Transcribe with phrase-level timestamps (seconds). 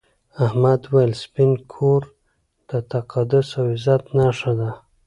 [0.45, 2.01] احمد وویل سپین کور
[2.69, 4.69] د تقدس او عزت نښه ده.